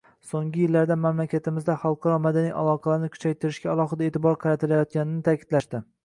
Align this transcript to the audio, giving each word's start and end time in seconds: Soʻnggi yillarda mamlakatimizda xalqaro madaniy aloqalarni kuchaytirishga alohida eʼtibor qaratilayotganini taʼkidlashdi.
Soʻnggi 0.27 0.61
yillarda 0.61 0.95
mamlakatimizda 1.01 1.75
xalqaro 1.83 2.15
madaniy 2.23 2.55
aloqalarni 2.61 3.09
kuchaytirishga 3.17 3.69
alohida 3.75 4.07
eʼtibor 4.07 4.39
qaratilayotganini 4.45 5.21
taʼkidlashdi. 5.29 5.83